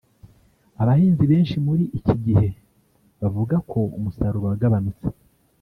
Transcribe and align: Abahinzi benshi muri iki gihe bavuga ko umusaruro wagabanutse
Abahinzi 0.81 1.23
benshi 1.31 1.55
muri 1.65 1.83
iki 1.99 2.13
gihe 2.25 2.47
bavuga 3.21 3.55
ko 3.71 3.79
umusaruro 3.97 4.39
wagabanutse 4.51 5.07